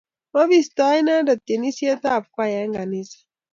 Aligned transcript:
Mabistoi 0.33 0.97
inendet 1.01 1.39
tyenisietab 1.45 2.23
kwaya 2.33 2.59
eng' 2.65 2.75
kaniset. 2.77 3.21